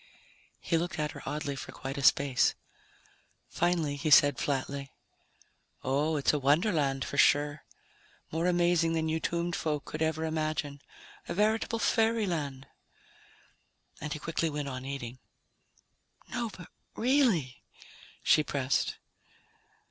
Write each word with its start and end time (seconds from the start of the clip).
He 0.59 0.79
looked 0.79 0.97
at 0.97 1.11
her 1.11 1.21
oddly 1.27 1.55
for 1.55 1.71
quite 1.71 1.95
a 1.95 2.01
space. 2.01 2.55
Finally, 3.47 3.97
he 3.97 4.09
said 4.09 4.39
flatly, 4.39 4.91
"Oh, 5.83 6.17
it's 6.17 6.33
a 6.33 6.39
wonderland 6.39 7.05
for 7.05 7.19
sure, 7.19 7.63
more 8.31 8.47
amazing 8.47 8.93
than 8.93 9.07
you 9.09 9.19
tombed 9.19 9.55
folk 9.55 9.85
could 9.85 10.01
ever 10.01 10.25
imagine. 10.25 10.81
A 11.29 11.35
veritable 11.35 11.77
fairyland." 11.77 12.65
And 14.01 14.11
he 14.11 14.17
quickly 14.17 14.49
went 14.49 14.67
on 14.69 14.85
eating. 14.85 15.19
"No, 16.29 16.49
but 16.49 16.69
really," 16.95 17.63
she 18.23 18.43
pressed. 18.43 18.97